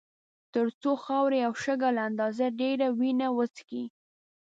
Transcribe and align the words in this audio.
تر 0.53 0.67
څو 0.81 0.91
خاورې 1.03 1.39
او 1.47 1.53
شګه 1.63 1.89
له 1.97 2.01
اندازې 2.09 2.47
ډېره 2.59 2.87
وینه 2.99 3.27
وڅښي. 3.37 3.83